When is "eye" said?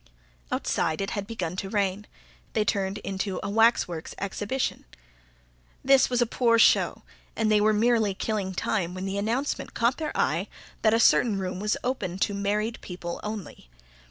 10.17-10.47